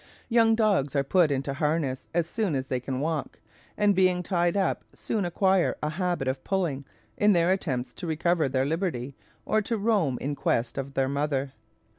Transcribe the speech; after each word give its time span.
Young 0.29 0.55
dogs 0.55 0.95
are 0.95 1.03
put 1.03 1.29
into 1.29 1.53
harness 1.53 2.07
as 2.11 2.25
soon 2.25 2.55
as 2.55 2.65
they 2.65 2.79
can 2.79 3.01
walk, 3.01 3.39
and 3.77 3.93
being 3.93 4.23
tied 4.23 4.57
up, 4.57 4.83
soon 4.95 5.25
acquire 5.25 5.77
a 5.83 5.89
habit 5.91 6.27
of 6.27 6.43
pulling, 6.43 6.85
in 7.17 7.33
their 7.33 7.51
attempts 7.51 7.93
to 7.93 8.07
recover 8.07 8.49
their 8.49 8.65
liberty, 8.65 9.15
or 9.45 9.61
to 9.61 9.77
roam 9.77 10.17
in 10.19 10.33
quest 10.33 10.79
of 10.79 10.95
their 10.95 11.07
mother. 11.07 11.53